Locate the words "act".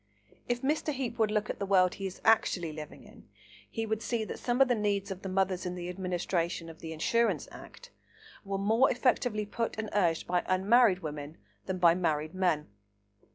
7.51-7.91